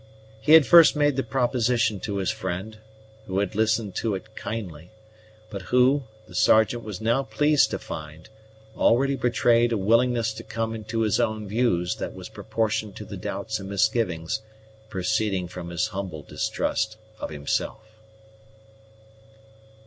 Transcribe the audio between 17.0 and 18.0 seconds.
of himself.